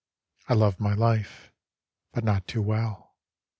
I 0.49 0.55
love 0.55 0.79
my 0.79 0.95
life, 0.95 1.53
but 2.11 2.23
not 2.23 2.47
too 2.47 2.63
well. 2.63 3.13